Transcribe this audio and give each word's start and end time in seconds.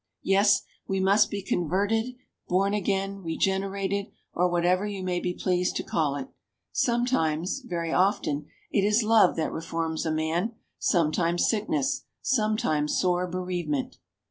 Yes, 0.23 0.63
we 0.87 0.99
must 0.99 1.29
be 1.29 1.43
"converted," 1.43 2.15
"born 2.47 2.73
again," 2.73 3.21
"regenerated," 3.21 4.07
or 4.33 4.49
whatever 4.49 4.83
you 4.87 5.03
may 5.03 5.19
be 5.19 5.31
pleased 5.31 5.75
to 5.75 5.83
call 5.83 6.15
it. 6.15 6.27
Sometimes 6.71 7.59
very 7.59 7.93
often 7.93 8.47
it 8.71 8.81
is 8.83 9.03
love 9.03 9.35
that 9.35 9.51
reforms 9.51 10.03
a 10.07 10.11
man, 10.11 10.53
sometimes 10.79 11.47
sickness, 11.47 12.05
sometimes 12.19 12.97
sore 12.97 13.27
bereavement. 13.27 13.99